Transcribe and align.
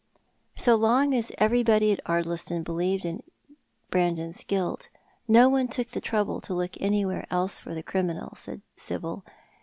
"So 0.57 0.73
long 0.77 1.13
as 1.13 1.31
everybody 1.37 1.91
at 1.91 2.03
Ardliston 2.05 2.63
believed 2.63 3.05
in 3.05 3.21
Brandon's 3.91 4.43
guilt 4.43 4.89
no 5.27 5.47
one 5.47 5.67
took 5.67 5.89
the 5.91 6.01
trouble 6.01 6.41
to 6.41 6.55
look 6.55 6.73
anywhere 6.81 7.27
else 7.29 7.59
for 7.59 7.75
the 7.75 7.83
criminal/' 7.83 8.35
said 8.35 8.63
Sibyl. 8.75 9.23